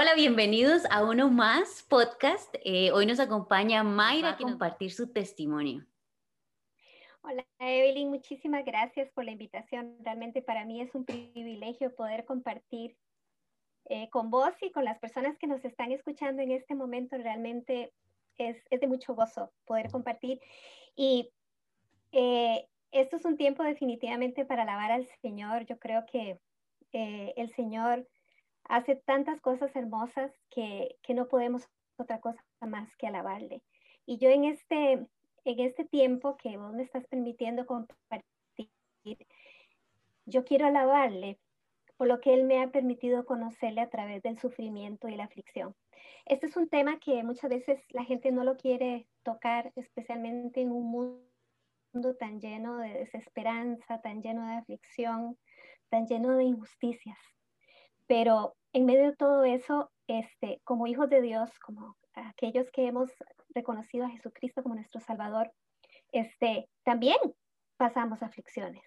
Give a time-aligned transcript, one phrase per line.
[0.00, 2.54] Hola, bienvenidos a uno más podcast.
[2.64, 5.84] Eh, hoy nos acompaña Mayra a compartir su testimonio.
[7.20, 9.98] Hola Evelyn, muchísimas gracias por la invitación.
[10.00, 12.96] Realmente para mí es un privilegio poder compartir
[13.90, 17.18] eh, con vos y con las personas que nos están escuchando en este momento.
[17.18, 17.92] Realmente
[18.38, 20.40] es, es de mucho gozo poder compartir.
[20.96, 21.30] Y
[22.12, 25.66] eh, esto es un tiempo definitivamente para alabar al Señor.
[25.66, 26.40] Yo creo que
[26.92, 28.08] eh, el Señor
[28.70, 33.62] hace tantas cosas hermosas que, que no podemos otra cosa más que alabarle.
[34.06, 35.06] Y yo en este
[35.44, 38.28] en este tiempo que vos me estás permitiendo compartir,
[40.26, 41.38] yo quiero alabarle
[41.96, 45.74] por lo que Él me ha permitido conocerle a través del sufrimiento y la aflicción.
[46.26, 50.72] Este es un tema que muchas veces la gente no lo quiere tocar, especialmente en
[50.72, 55.38] un mundo tan lleno de desesperanza, tan lleno de aflicción,
[55.88, 57.18] tan lleno de injusticias.
[58.10, 63.08] Pero en medio de todo eso, este, como hijos de Dios, como aquellos que hemos
[63.50, 65.52] reconocido a Jesucristo como nuestro Salvador,
[66.10, 67.18] este, también
[67.76, 68.82] pasamos aflicciones.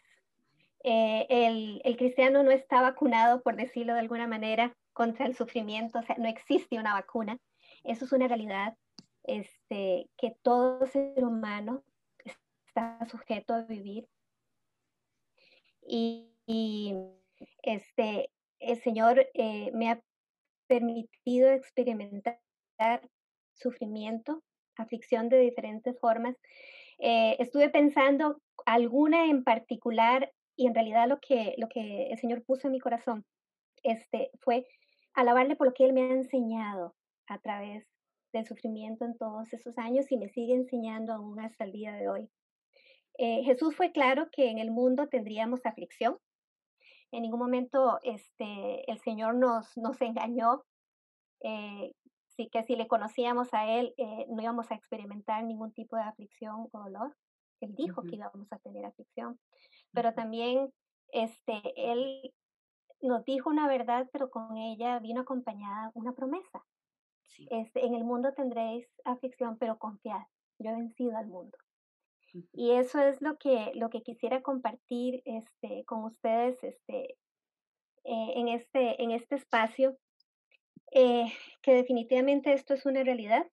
[0.83, 5.99] Eh, el, el, cristiano no está vacunado, por decirlo de alguna manera, contra el sufrimiento,
[5.99, 7.37] o sea, no existe una vacuna.
[7.85, 8.75] Eso es una realidad
[9.23, 11.85] este, que todo ser humano
[12.25, 14.05] está sujeto a vivir.
[15.81, 16.93] Y, y
[17.61, 18.29] este,
[18.67, 20.01] el Señor eh, me ha
[20.67, 22.39] permitido experimentar
[23.53, 24.43] sufrimiento,
[24.77, 26.35] aflicción de diferentes formas.
[26.99, 32.73] Eh, estuve pensando alguna en particular y en realidad lo que, el Señor puso en
[32.73, 33.25] mi corazón
[33.83, 34.65] este, fue
[35.13, 36.95] alabarle por lo que Él me ha enseñado
[37.27, 37.85] a través
[38.33, 42.09] del sufrimiento en todos esos años y me sigue enseñando aún hasta el día de
[42.09, 42.29] hoy.
[43.17, 46.17] Eh, Jesús fue claro que en el mundo tendríamos aflicción.
[47.13, 50.63] En ningún momento este, el Señor nos, nos engañó
[51.41, 51.93] eh,
[52.35, 56.01] sí que si le conocíamos a él, eh, no íbamos a experimentar ningún tipo de
[56.03, 57.15] aflicción o dolor.
[57.61, 59.39] Él dijo que íbamos a tener aflicción,
[59.91, 60.73] pero también
[61.09, 62.33] este, él
[62.99, 66.65] nos dijo una verdad, pero con ella vino acompañada una promesa.
[67.51, 70.23] Este, en el mundo tendréis aflicción, pero confiad,
[70.59, 71.57] yo he vencido al mundo.
[72.51, 77.15] Y eso es lo que, lo que quisiera compartir este, con ustedes este,
[78.05, 79.97] eh, en, este, en este espacio
[80.95, 81.25] eh,
[81.63, 83.49] que definitivamente esto es una realidad,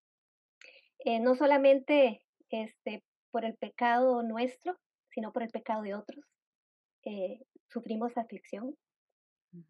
[0.98, 4.76] eh, no solamente este, por el pecado nuestro,
[5.08, 6.22] sino por el pecado de otros.
[7.04, 7.40] Eh,
[7.70, 8.76] sufrimos aflicción,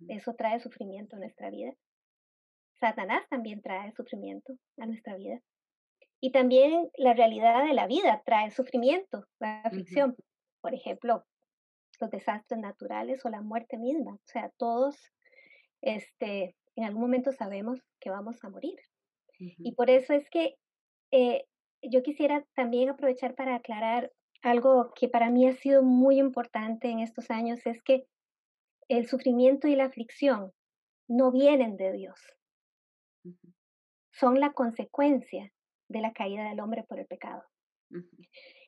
[0.09, 1.73] eso trae sufrimiento a nuestra vida.
[2.81, 5.41] Satanás también trae sufrimiento a nuestra vida.
[6.21, 10.17] Y también la realidad de la vida trae sufrimiento, la aflicción.
[10.61, 11.25] Por ejemplo,
[12.01, 14.15] los desastres naturales o la muerte misma.
[14.15, 14.97] O sea, todos
[15.83, 18.79] este, en algún momento sabemos que vamos a morir.
[19.39, 20.57] Y por eso es que
[21.13, 21.47] eh,
[21.83, 27.01] yo quisiera también aprovechar para aclarar algo que para mí ha sido muy importante en
[27.01, 28.05] estos años, es que
[28.89, 30.53] el sufrimiento y la aflicción
[31.09, 32.21] no vienen de Dios.
[34.13, 35.51] Son la consecuencia
[35.91, 37.43] de la caída del hombre por el pecado.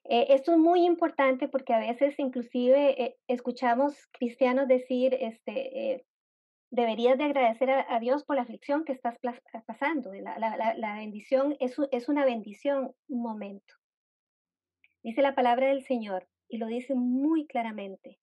[0.05, 6.05] Eh, esto es muy importante porque a veces inclusive eh, escuchamos cristianos decir, este,
[6.71, 9.16] deberías de agradecer a, Dios por la aflicción que estás
[9.66, 10.12] pasando.
[10.12, 13.75] La, bendición es, es, una bendición, un momento.
[15.03, 18.19] Dice la palabra del Señor y lo dice muy claramente.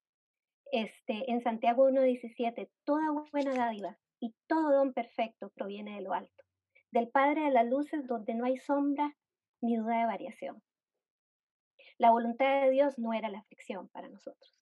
[0.71, 6.43] Este, en Santiago 1.17, toda buena dádiva y todo don perfecto proviene de lo alto,
[6.91, 9.15] del Padre de las luces donde no hay sombra
[9.61, 10.61] ni duda de variación.
[11.97, 14.55] La voluntad de Dios no era la aflicción para nosotros.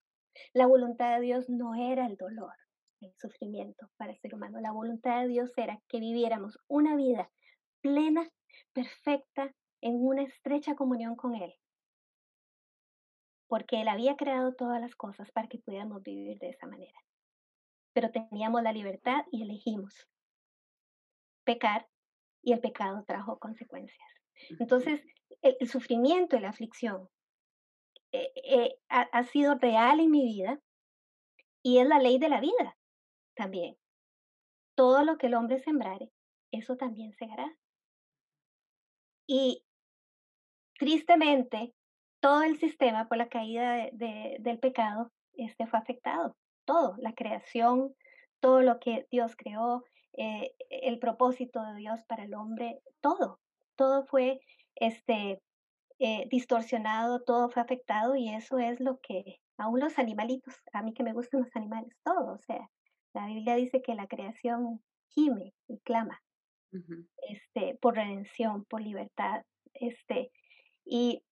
[0.53, 2.53] La voluntad de Dios no era el dolor
[3.01, 4.59] el sufrimiento para el ser humano.
[4.59, 7.29] La voluntad de Dios era que viviéramos una vida
[7.81, 8.29] plena,
[8.73, 11.53] perfecta, en una estrecha comunión con Él.
[13.47, 16.99] Porque Él había creado todas las cosas para que pudiéramos vivir de esa manera.
[17.93, 20.07] Pero teníamos la libertad y elegimos
[21.43, 21.87] pecar
[22.47, 24.07] y el pecado trajo consecuencias.
[24.57, 25.05] Entonces,
[25.41, 27.09] el, sufrimiento y la aflicción
[28.13, 30.57] eh, eh, ha sido real en mi vida
[31.61, 32.77] y es la ley de la vida
[33.35, 33.75] también.
[34.75, 36.09] Todo lo que el hombre sembrare,
[36.51, 37.53] eso también segará.
[39.27, 39.65] Y
[40.79, 41.73] tristemente,
[42.21, 46.37] todo el sistema por la caída del pecado este, fue afectado.
[46.63, 47.93] Todo, la creación,
[48.39, 49.83] todo lo que Dios creó,
[50.17, 53.39] eh, el propósito de Dios para el hombre, todo,
[53.75, 54.39] todo fue
[54.75, 55.41] este,
[55.99, 60.93] eh, distorsionado, todo fue afectado y eso es lo que aún los animalitos, a mí
[60.93, 62.69] que me gustan los animales, todo, o sea,
[63.13, 66.21] la Biblia dice que la creación gime y clama
[67.27, 69.43] este, por redención, por libertad.
[69.73, 70.31] Este,
[70.85, 71.23] y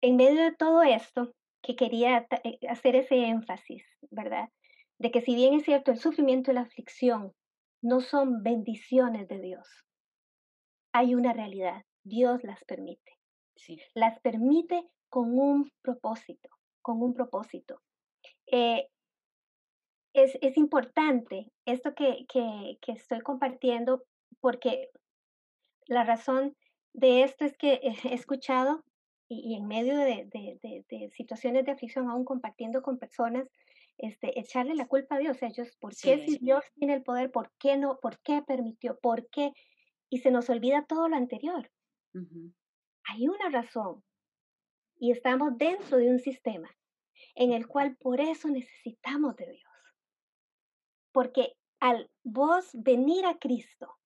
[0.00, 4.48] en medio de todo esto, que quería eh, hacer ese énfasis, ¿verdad?
[4.98, 7.34] De que si bien es cierto, el sufrimiento y la aflicción
[7.82, 9.68] no son bendiciones de Dios,
[10.92, 13.18] hay una realidad, Dios las permite.
[13.56, 13.78] Sí.
[13.94, 16.48] Las permite con un propósito,
[16.82, 17.80] con un propósito.
[18.46, 18.88] Eh,
[20.12, 24.02] es, es, importante esto que, que, que, estoy compartiendo
[24.40, 24.90] porque
[25.86, 26.56] la razón
[26.92, 28.82] de esto es que he escuchado
[29.28, 33.48] y, en medio de, de, de, situaciones de aflicción, aún compartiendo con personas,
[34.00, 35.42] este, echarle la culpa a Dios.
[35.42, 39.28] ellos, ¿por qué si Dios tiene el poder, por qué no, por qué permitió, por
[39.28, 39.52] qué?
[40.08, 41.70] Y se nos olvida todo lo anterior.
[43.04, 44.02] Hay una razón
[44.98, 46.68] y estamos dentro de un sistema
[47.34, 49.70] en el cual por eso necesitamos de Dios.
[51.12, 53.96] Porque al vos venir a Cristo,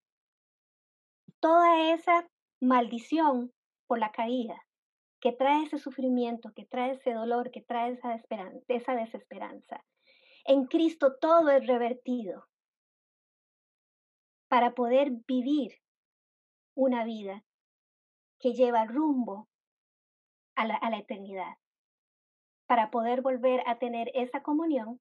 [1.40, 2.26] toda esa
[2.60, 3.52] maldición
[3.86, 4.63] por la caída,
[5.24, 8.20] que trae ese sufrimiento, que trae ese dolor, que trae esa,
[8.68, 9.82] esa desesperanza,
[10.44, 12.46] en Cristo todo es revertido.
[14.48, 15.80] Para poder vivir
[16.74, 17.42] una vida
[18.38, 19.48] que lleva rumbo
[20.56, 21.56] a la, a la eternidad,
[22.66, 25.00] para poder volver a tener esa comunión,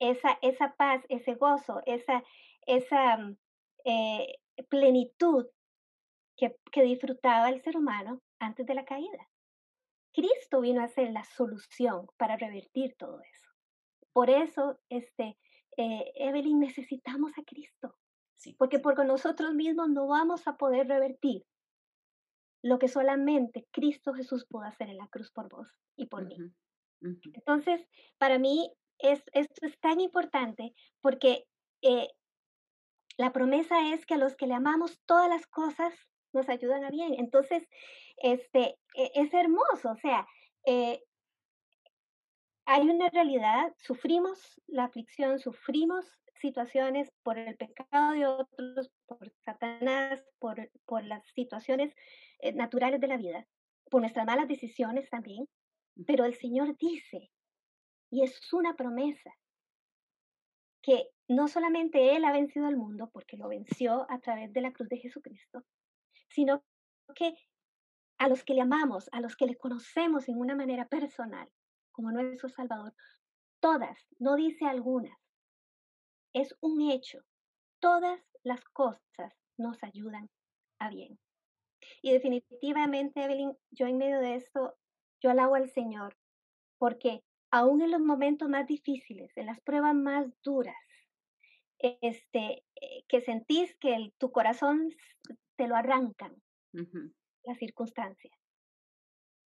[0.00, 2.24] esa, esa paz, ese gozo, esa,
[2.66, 3.36] esa mm,
[3.84, 5.46] eh, plenitud
[6.36, 9.28] que, que disfrutaba el ser humano antes de la caída.
[10.12, 13.48] Cristo vino a ser la solución para revertir todo eso.
[14.12, 15.36] Por eso, este,
[15.76, 17.96] eh, Evelyn, necesitamos a Cristo.
[18.58, 21.46] porque por nosotros mismos no vamos a poder revertir
[22.62, 26.36] lo que solamente Cristo Jesús pudo hacer en la cruz por vos y por mí.
[27.00, 27.86] Entonces,
[28.18, 31.46] para mí es, esto es tan importante porque
[31.82, 32.08] eh,
[33.16, 35.94] la promesa es que a los que le amamos todas las cosas
[36.34, 37.14] nos ayudan a bien.
[37.14, 37.66] Entonces,
[38.18, 40.26] este, e, es hermoso, o sea,
[40.66, 41.02] eh,
[42.66, 50.24] hay una realidad, sufrimos la aflicción, sufrimos situaciones por el pecado de otros, por Satanás,
[50.38, 51.94] por, por las situaciones
[52.40, 53.46] eh, naturales de la vida,
[53.90, 55.46] por nuestras malas decisiones también,
[56.06, 57.30] pero el Señor dice,
[58.10, 59.32] y es una promesa,
[60.82, 64.72] que no solamente Él ha vencido al mundo, porque lo venció a través de la
[64.72, 65.64] cruz de Jesucristo,
[66.34, 66.64] sino
[67.14, 67.36] que
[68.18, 71.48] a los que le amamos, a los que le conocemos en una manera personal,
[71.92, 72.92] como nuestro Salvador,
[73.60, 75.16] todas, no dice algunas,
[76.34, 77.20] es un hecho,
[77.80, 80.28] todas las cosas nos ayudan
[80.80, 81.18] a bien.
[82.02, 84.74] Y definitivamente, Evelyn, yo en medio de esto,
[85.22, 86.16] yo alabo al Señor,
[86.78, 87.22] porque
[87.52, 90.74] aún en los momentos más difíciles, en las pruebas más duras,
[91.78, 94.88] este, eh, que sentís que tu corazón
[95.56, 96.34] te lo arrancan
[97.44, 98.32] las circunstancias.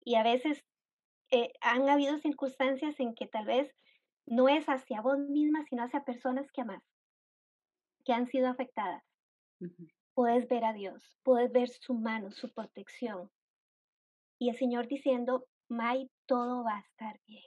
[0.04, 0.64] Y a veces
[1.30, 3.74] eh, han habido circunstancias en que tal vez
[4.26, 6.82] no es hacia vos misma, sino hacia personas que amas,
[8.04, 9.04] que han sido afectadas
[10.18, 13.30] puedes ver a Dios, puedes ver su mano, su protección.
[14.38, 17.44] Y el Señor diciendo, May, todo va a estar bien,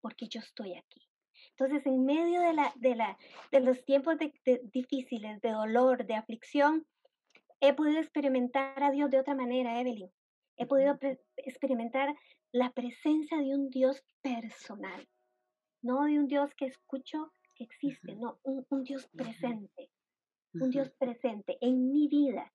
[0.00, 1.08] porque yo estoy aquí.
[1.50, 3.16] Entonces, en medio de, la, de, la,
[3.50, 4.16] de los tiempos
[4.72, 6.86] difíciles, de dolor, de aflicción,
[7.62, 10.10] he podido experimentar a Dios de otra manera, Evelyn.
[10.58, 10.98] He podido
[11.36, 12.14] experimentar
[12.52, 15.08] la presencia de un Dios personal,
[15.82, 19.90] no de un Dios que escucho que existe, no, un, un Dios presente
[20.54, 22.52] un Dios presente en mi vida,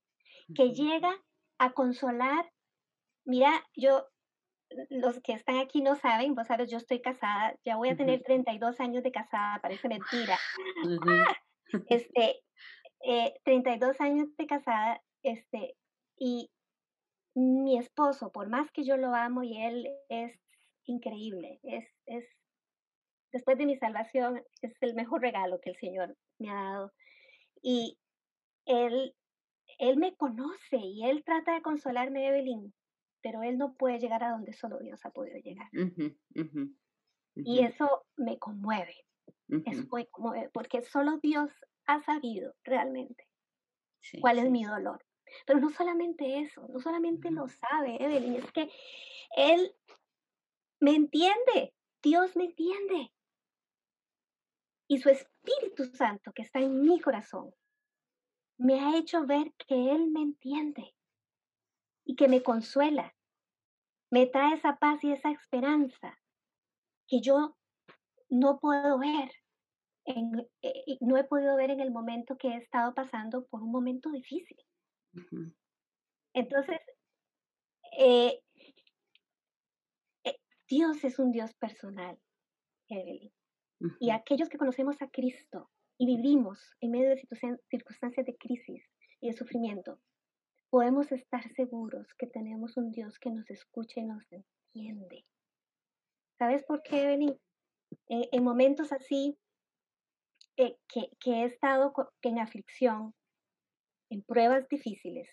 [0.55, 1.13] que llega
[1.57, 2.51] a consolar.
[3.25, 4.05] Mira, yo,
[4.89, 8.21] los que están aquí no saben, vos sabes, yo estoy casada, ya voy a tener
[8.23, 10.37] 32 años de casada, parece mentira.
[11.89, 12.41] Este,
[12.99, 15.75] 32 eh, años de casada, este,
[16.17, 16.49] y
[17.35, 20.33] mi esposo, por más que yo lo amo y él es
[20.85, 22.25] increíble, es, es,
[23.31, 26.93] después de mi salvación, es el mejor regalo que el Señor me ha dado.
[27.61, 27.97] Y
[28.65, 29.15] él,
[29.77, 32.73] él me conoce y él trata de consolarme, Evelyn,
[33.21, 35.69] pero él no puede llegar a donde solo Dios ha podido llegar.
[37.35, 38.95] Y eso me conmueve.
[39.65, 41.51] Eso me conmueve, porque solo Dios
[41.87, 43.27] ha sabido realmente
[44.21, 45.03] cuál es mi dolor.
[45.45, 48.71] Pero no solamente eso, no solamente lo sabe Evelyn, es que
[49.35, 49.75] Él
[50.79, 53.13] me entiende, Dios me entiende.
[54.89, 57.53] Y su Espíritu Santo que está en mi corazón
[58.57, 60.95] me ha hecho ver que Él me entiende
[62.05, 63.13] y que me consuela.
[64.09, 66.17] Me trae esa paz y esa esperanza
[67.07, 67.57] que yo
[68.29, 69.31] no puedo ver.
[70.07, 74.09] Eh, no he podido ver en el momento que he estado pasando por un momento
[74.09, 74.57] difícil.
[76.33, 76.79] Entonces,
[77.97, 78.39] eh,
[80.69, 82.17] Dios es un Dios personal,
[82.89, 83.33] Evelyn.
[83.99, 87.17] Y aquellos que conocemos a Cristo y vivimos en medio de
[87.69, 88.83] circunstancias de crisis
[89.19, 89.99] y de sufrimiento,
[90.69, 95.25] podemos estar seguros que tenemos un Dios que nos escucha y nos entiende.
[96.39, 97.37] ¿Sabes por qué, Evelyn?
[98.09, 99.37] en momentos así,
[100.57, 103.13] eh, que, que, he estado en aflicción,
[104.09, 105.29] en pruebas difíciles,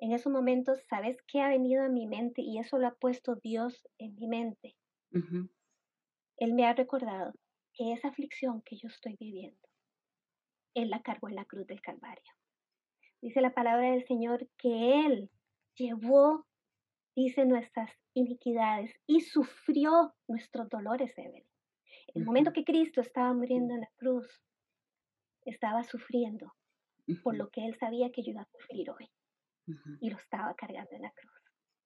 [0.00, 2.40] en esos momentos, ¿sabes qué ha venido a mi mente?
[2.40, 4.74] Y eso lo ha puesto Dios en mi mente.
[6.38, 7.32] Él me ha recordado
[7.74, 9.60] que esa aflicción que yo estoy viviendo,
[10.74, 12.32] Él la cargó en la cruz del Calvario.
[13.20, 15.30] Dice la palabra del Señor que Él
[15.76, 16.46] llevó,
[17.14, 21.44] dice, nuestras iniquidades y sufrió nuestros dolores, Evelyn.
[22.14, 24.42] El momento que Cristo estaba muriendo en la cruz,
[25.44, 26.54] estaba sufriendo
[27.22, 29.10] por lo que Él sabía que yo iba a sufrir hoy
[30.00, 31.32] y lo estaba cargando en la cruz.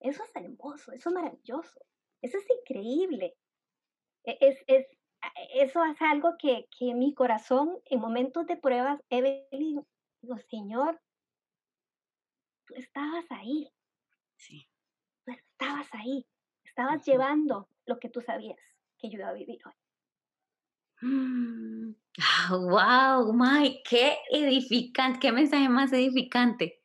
[0.00, 1.80] Eso es hermoso, eso es maravilloso,
[2.22, 3.34] eso es increíble.
[4.24, 4.86] E, es, es,
[5.54, 9.86] eso es algo que, que mi corazón en momentos de pruebas, Evelyn,
[10.20, 11.00] digo, Señor,
[12.66, 13.70] tú estabas ahí.
[14.36, 14.68] Sí.
[15.24, 16.26] Tú estabas ahí.
[16.64, 18.58] Estabas llevando lo que tú sabías
[18.98, 19.74] que yo iba a vivir hoy.
[22.50, 26.80] Wow, Mike, qué edificante, qué mensaje más edificante.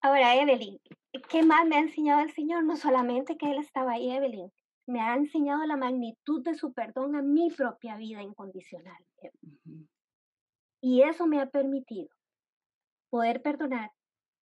[0.00, 0.80] Ahora, Evelyn,
[1.28, 2.64] ¿qué más me ha enseñado el Señor?
[2.64, 4.50] No solamente que Él estaba ahí, Evelyn,
[4.86, 9.04] me ha enseñado la magnitud de su perdón a mi propia vida incondicional.
[10.80, 12.08] Y eso me ha permitido
[13.10, 13.92] poder perdonar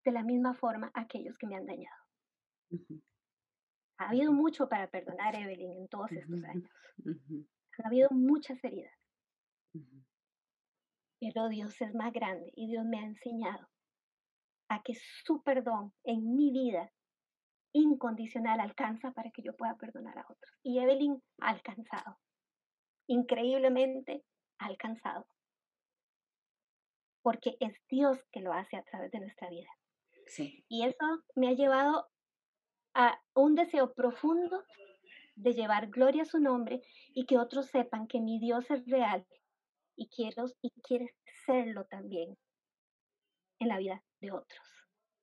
[0.05, 1.97] de la misma forma a aquellos que me han dañado.
[3.99, 6.71] Ha habido mucho para perdonar, Evelyn, en todos estos años.
[7.79, 8.95] Ha habido muchas heridas.
[11.19, 13.69] Pero Dios es más grande y Dios me ha enseñado
[14.69, 16.91] a que su perdón en mi vida
[17.73, 20.59] incondicional alcanza para que yo pueda perdonar a otros.
[20.63, 22.19] Y Evelyn ha alcanzado,
[23.07, 24.25] increíblemente
[24.59, 25.27] ha alcanzado,
[27.23, 29.71] porque es Dios que lo hace a través de nuestra vida.
[30.27, 30.65] Sí.
[30.69, 32.09] Y eso me ha llevado
[32.95, 34.65] a un deseo profundo
[35.43, 36.83] de llevar gloria a su nombre
[37.15, 39.27] y que otros sepan que mi Dios es real
[39.97, 41.15] y quiero y quiere
[41.47, 42.37] serlo también
[43.59, 44.67] en la vida de otros.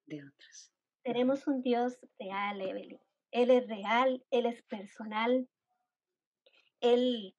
[0.05, 0.71] De otros.
[1.03, 2.99] Tenemos un Dios real, Evelyn.
[3.31, 5.49] Él es real, Él es personal.
[6.79, 7.35] Él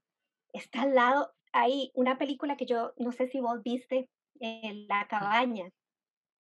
[0.53, 1.33] está al lado.
[1.53, 4.09] Hay una película que yo no sé si vos viste,
[4.41, 5.71] en La Cabaña.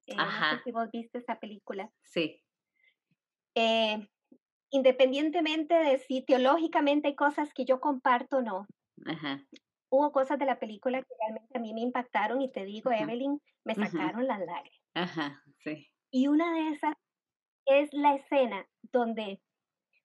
[0.07, 1.90] Eh, no sé si vos viste esa película.
[2.02, 2.42] Sí.
[3.54, 4.09] Eh,
[4.71, 8.67] independientemente de si teológicamente hay cosas que yo comparto o no,
[9.07, 9.45] Ajá
[9.91, 13.41] hubo cosas de la película que realmente a mí me impactaron y te digo, Evelyn,
[13.65, 14.81] me sacaron las lágrimas.
[14.95, 15.89] Ajá, sí.
[16.11, 16.95] Y una de esas
[17.67, 19.41] es la escena donde,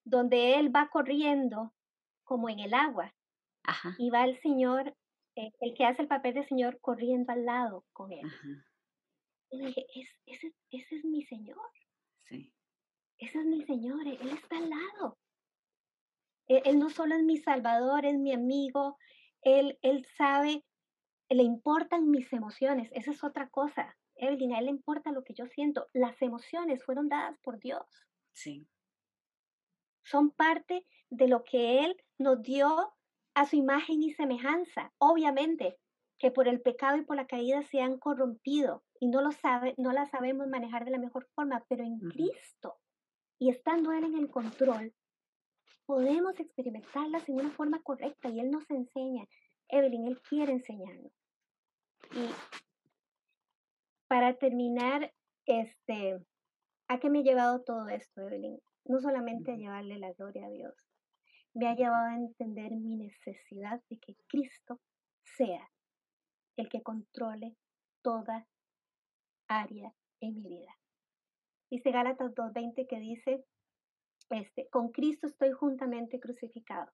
[0.03, 1.73] donde él va corriendo
[2.23, 3.13] como en el agua
[3.97, 4.95] y va el señor,
[5.35, 8.29] eh, el que hace el papel de señor, corriendo al lado con él.
[9.49, 9.85] Y dije,
[10.25, 11.69] ese, ese es mi señor.
[12.27, 12.53] Sí.
[13.17, 15.17] Ese es mi señor, él está al lado.
[16.47, 18.97] Él, él no solo es mi salvador, es mi amigo,
[19.41, 20.65] él, él sabe,
[21.29, 22.89] le importan mis emociones.
[22.93, 23.97] Esa es otra cosa.
[24.15, 25.87] Evelyn, a él le importa lo que yo siento.
[25.93, 27.85] Las emociones fueron dadas por Dios.
[28.31, 28.67] Sí.
[30.03, 32.93] Son parte de lo que Él nos dio
[33.33, 34.93] a su imagen y semejanza.
[34.97, 35.79] Obviamente
[36.19, 39.73] que por el pecado y por la caída se han corrompido y no lo sabe,
[39.77, 42.37] no la sabemos manejar de la mejor forma, pero en Cristo
[43.73, 44.93] estando Él en el control,
[45.87, 49.27] podemos experimentarlas en una forma correcta y Él nos enseña.
[49.67, 51.11] Evelyn, Él quiere enseñarnos.
[52.11, 52.29] Y
[54.07, 55.11] para terminar,
[55.47, 56.23] este,
[56.87, 58.59] ¿a qué me ha llevado todo esto, Evelyn?
[58.85, 60.75] No solamente a llevarle la gloria a Dios,
[61.55, 64.79] me ha llevado a entender mi necesidad de que Cristo
[65.23, 65.67] sea
[66.57, 67.55] el que controle
[68.03, 68.47] toda
[69.47, 70.77] área en mi vida.
[71.71, 73.43] Dice Gálatas 2.20 que dice,
[74.29, 76.91] este, con Cristo estoy juntamente crucificado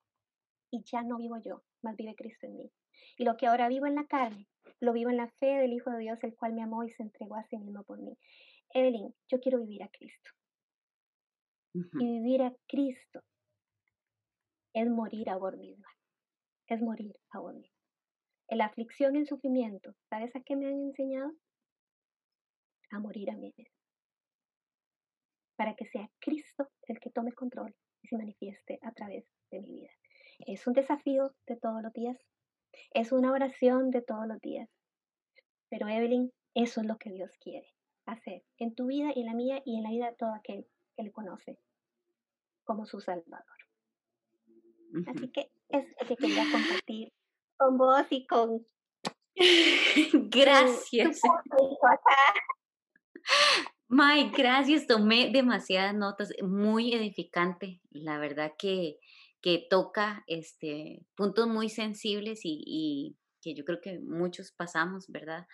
[0.70, 2.70] y ya no vivo yo, más vive Cristo en mí.
[3.18, 4.48] Y lo que ahora vivo en la carne,
[4.80, 7.02] lo vivo en la fe del Hijo de Dios, el cual me amó y se
[7.02, 8.16] entregó a sí mismo por mí.
[8.72, 10.30] Evelyn, yo quiero vivir a Cristo.
[11.72, 13.22] Y vivir a Cristo
[14.72, 15.88] es morir a vos misma,
[16.66, 17.76] es morir a vos misma.
[18.48, 21.32] En la aflicción y el sufrimiento, ¿sabes a qué me han enseñado?
[22.90, 23.79] A morir a mí misma
[25.60, 29.70] para que sea Cristo el que tome control y se manifieste a través de mi
[29.80, 29.90] vida.
[30.38, 32.16] Es un desafío de todos los días,
[32.92, 34.70] Es una oración de todos los días.
[35.68, 37.74] Pero Evelyn, eso es lo que Dios quiere
[38.06, 40.66] hacer en tu vida y en la mía y en la vida de todo aquel
[40.96, 41.58] que le conoce
[42.64, 43.58] como su Salvador.
[45.08, 47.12] Así que es lo que quería compartir
[47.58, 48.66] con vos y con...
[50.30, 51.20] Gracias.
[53.92, 54.86] May, gracias.
[54.86, 57.80] Tomé demasiadas notas, muy edificante.
[57.90, 59.00] La verdad que,
[59.42, 65.48] que toca este, puntos muy sensibles y, que yo creo que muchos pasamos, ¿verdad?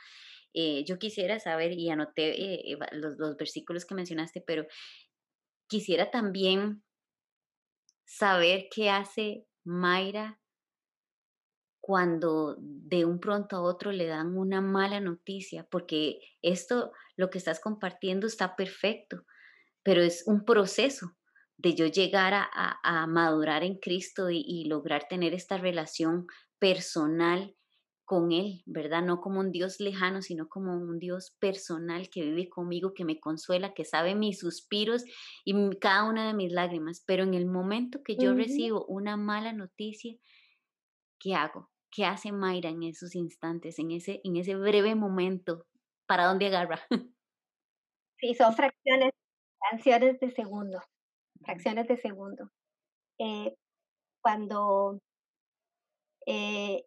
[0.53, 4.67] Eh, yo quisiera saber, y anoté eh, los, los versículos que mencionaste, pero
[5.67, 6.83] quisiera también
[8.05, 10.39] saber qué hace Mayra
[11.81, 17.39] cuando de un pronto a otro le dan una mala noticia, porque esto, lo que
[17.39, 19.23] estás compartiendo está perfecto,
[19.83, 21.17] pero es un proceso
[21.59, 26.27] de yo llegar a, madurar en Cristo y, lograr tener esta relación
[26.59, 27.55] personal
[28.05, 29.03] con Él, ¿verdad?
[29.03, 33.19] No como un Dios lejano, sino como un Dios personal que vive conmigo, que me
[33.19, 35.03] consuela, que sabe mis suspiros
[35.45, 37.03] y cada una de mis lágrimas.
[37.05, 40.15] Pero en el momento que yo recibo una mala noticia,
[41.19, 41.71] ¿qué hago?
[41.91, 45.67] ¿Qué hace Mayra en esos instantes, en ese, en ese breve momento?
[46.07, 46.81] ¿Para dónde agarra?
[48.19, 49.13] Sí, son fracciones,
[49.59, 50.81] fracciones de segundo,
[51.43, 52.51] fracciones de segundo.
[53.19, 53.55] Eh,
[54.23, 55.03] cuando
[56.25, 56.87] eh,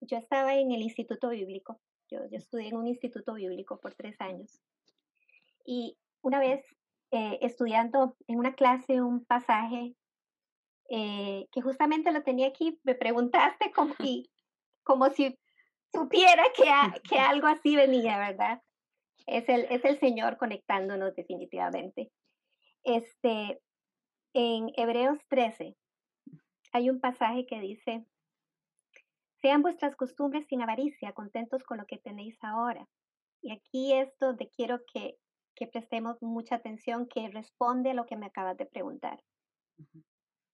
[0.00, 1.78] yo estaba en el instituto bíblico,
[2.10, 4.58] yo, yo, estudié en un instituto bíblico por tres años,
[5.66, 6.64] y una vez
[7.12, 9.94] eh, estudiando en una clase un pasaje
[10.88, 14.30] eh, que justamente lo tenía aquí, me preguntaste como si,
[14.82, 15.38] como si
[15.92, 18.62] supiera que, que algo así venía, ¿verdad?
[19.26, 22.10] Es el, es el Señor conectándonos definitivamente.
[22.82, 23.60] Este,
[24.32, 25.76] en Hebreos 13
[26.72, 28.06] hay un pasaje que dice,
[29.40, 32.86] sean vuestras costumbres sin avaricia, contentos con lo que tenéis ahora.
[33.42, 35.16] Y aquí es donde quiero que,
[35.54, 39.22] que prestemos mucha atención, que responde a lo que me acabas de preguntar.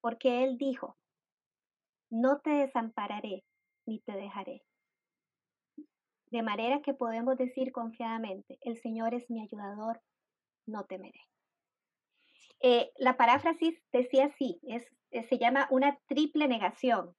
[0.00, 0.96] Porque Él dijo,
[2.10, 3.44] no te desampararé
[3.86, 4.62] ni te dejaré.
[6.36, 10.02] De manera que podemos decir confiadamente, el Señor es mi ayudador,
[10.66, 11.22] no temeré.
[12.60, 14.86] Eh, la paráfrasis decía así, es,
[15.30, 17.16] se llama una triple negación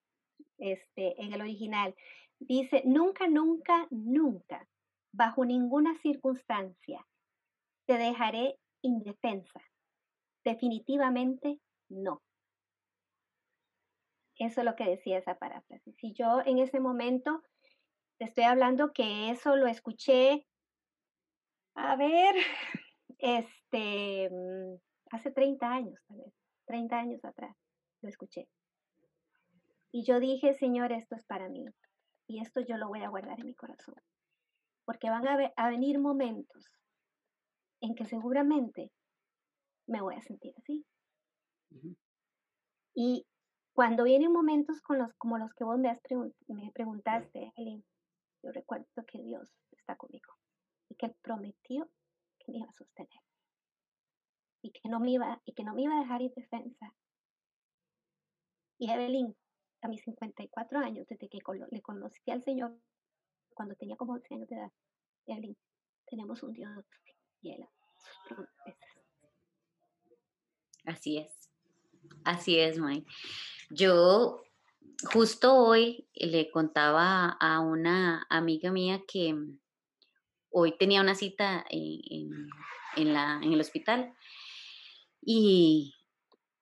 [0.60, 1.96] este, en el original.
[2.38, 4.70] Dice, nunca, nunca, nunca,
[5.12, 7.04] bajo ninguna circunstancia,
[7.88, 9.60] te dejaré indefensa.
[10.44, 12.22] Definitivamente no.
[14.36, 15.96] Eso es lo que decía esa paráfrasis.
[15.96, 17.42] Si yo en ese momento
[18.18, 20.46] te estoy hablando que eso lo escuché,
[21.76, 22.36] a ver,
[23.20, 24.76] este, mm,
[25.12, 26.34] hace 30 años, tal vez,
[26.66, 27.56] 30 años atrás,
[28.02, 28.48] lo escuché.
[29.92, 31.66] Y yo dije, Señor, esto es para mí.
[32.28, 33.96] Y esto yo lo voy a guardar en mi corazón.
[34.86, 36.70] Porque van a, venir momentos
[37.82, 38.92] en que seguramente
[39.88, 40.86] me voy a sentir así.
[42.94, 43.26] Y
[43.74, 46.00] cuando vienen momentos con los, como los que vos me, has
[46.48, 47.84] me preguntaste, Helen,
[48.44, 50.34] yo recuerdo que Dios está conmigo
[50.90, 51.90] y que Él prometió
[52.40, 53.22] que me iba a sostener
[54.62, 56.94] y que no me iba, y que no me iba a dejar indefensa.
[58.80, 59.36] Y Evelyn,
[59.82, 61.40] a mis 54 años, desde que
[61.72, 62.78] le conocí al Señor,
[63.54, 64.72] cuando tenía como 11 años de edad,
[65.28, 65.58] Evelyn,
[66.06, 66.86] tenemos un Dios
[67.42, 67.66] fiel
[70.86, 71.50] Así es,
[72.24, 73.06] así es, May.
[73.70, 74.42] Yo
[75.12, 79.36] justo hoy le contaba a una amiga mía que
[80.50, 82.50] hoy tenía una cita en,
[82.96, 84.14] el hospital
[85.22, 85.94] y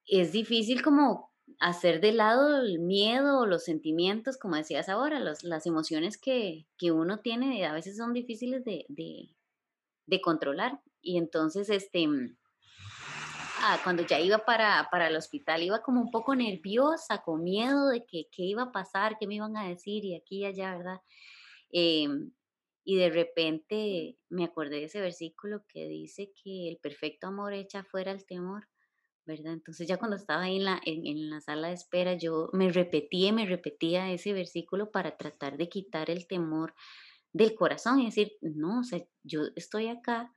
[0.05, 6.17] es difícil como hacer de lado el miedo, los sentimientos, como decías ahora, las emociones
[6.17, 9.35] que, uno tiene a veces son difíciles de,
[10.21, 10.81] controlar.
[11.01, 12.07] Y entonces, este,
[13.83, 18.27] cuando ya iba para, el hospital, iba como un poco nerviosa, con miedo de que
[18.31, 21.01] qué iba a pasar, qué me iban a decir y aquí y allá, ¿verdad?
[21.71, 22.31] Em,
[22.83, 27.83] y de repente me acordé de ese versículo que dice que el perfecto amor echa
[27.83, 28.67] fuera el temor.
[29.25, 29.53] ¿verdad?
[29.53, 33.33] Entonces ya cuando estaba ahí en la, en, la sala de espera, yo me repetía
[33.33, 36.75] me repetía ese versículo para tratar de quitar el temor
[37.33, 40.33] del corazón y decir, no, o sea, yo estoy acá,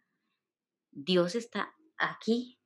[0.90, 2.57] Dios está aquí,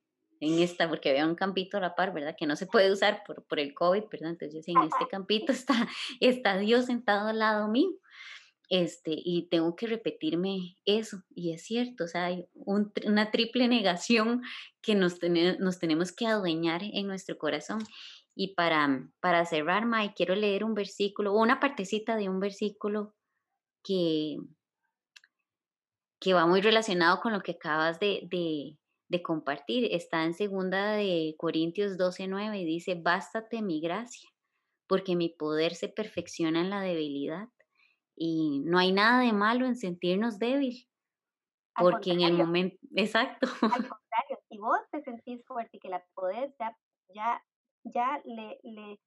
[0.43, 2.35] en esta, porque había un campito a la par, ¿verdad?
[2.37, 4.31] Que no se puede usar por, por el COVID, ¿verdad?
[4.31, 5.73] Entonces en este campito está,
[6.19, 7.91] está Dios sentado al lado mío.
[8.69, 14.41] Este, y tengo que repetirme eso, y es cierto, o sea, hay una triple negación
[14.81, 15.19] que nos,
[15.59, 17.83] nos tenemos que adueñar en nuestro corazón.
[18.35, 23.13] Y para, para cerrar, Mai, quiero leer un versículo, una partecita de un versículo
[23.83, 24.37] que,
[26.19, 28.77] que va muy relacionado con lo que acabas de,
[29.21, 29.89] compartir.
[29.91, 34.29] Está en segunda de Corintios 12, 9 y dice, bástate mi gracia,
[34.87, 37.49] porque mi poder se perfecciona en la debilidad.
[38.15, 40.87] Y no hay nada de malo en sentirnos débil,
[41.75, 43.47] porque en el momento, exacto.
[43.61, 46.77] Al contrario, si vos te sentís fuerte y que la podés, ya,
[47.13, 47.43] ya,
[47.83, 48.99] ya le, le,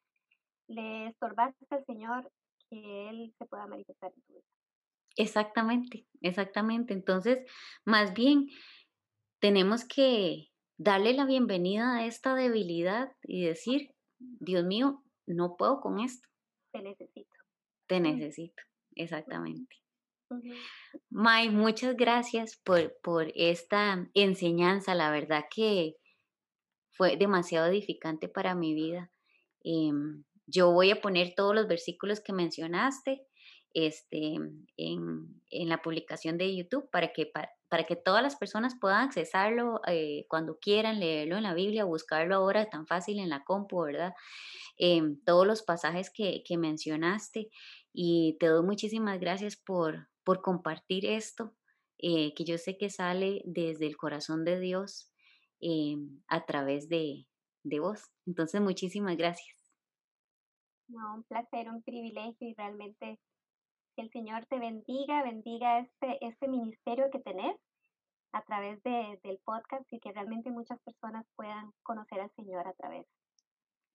[0.68, 2.30] le estorbaste al Señor
[2.68, 4.44] que Él se pueda manifestar en tu vida.
[5.16, 6.92] Exactamente, exactamente.
[6.92, 7.38] Entonces,
[7.84, 8.48] más bien,
[9.40, 16.00] tenemos que darle la bienvenida a esta debilidad y decir, Dios mío, no puedo con
[16.00, 16.28] esto.
[16.72, 17.36] Te necesito.
[17.86, 18.62] Te necesito,
[18.94, 19.76] exactamente.
[21.08, 24.94] May, muchas gracias por, por esta enseñanza.
[24.94, 25.94] La verdad que
[26.90, 29.12] fue demasiado edificante para mi vida.
[29.62, 33.26] Em, yo voy a poner todos los versículos que mencionaste
[33.74, 34.34] este,
[34.76, 37.30] en, en la publicación de YouTube para que,
[37.68, 42.36] para, que todas las personas puedan accesarlo eh, cuando quieran, leerlo en la Biblia, buscarlo
[42.36, 44.14] ahora tan fácil en la compu, ¿verdad?
[44.78, 47.50] Em, todos los pasajes que, que mencionaste
[47.92, 51.54] y te doy muchísimas gracias por, por compartir esto,
[51.98, 55.10] eh, que yo sé que sale desde el corazón de Dios
[55.60, 57.26] em, a través de,
[57.62, 58.10] de vos.
[58.26, 59.56] Entonces, muchísimas gracias.
[60.88, 63.18] No, un placer, un privilegio y realmente
[63.96, 67.56] que el Señor te bendiga, bendiga este, este ministerio que tenés
[68.32, 72.74] a través de, del podcast y que realmente muchas personas puedan conocer al Señor a
[72.74, 73.06] través.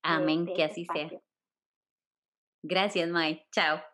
[0.03, 1.21] Amén, que este así sea.
[2.63, 3.45] Gracias, Mai.
[3.51, 3.90] Chao.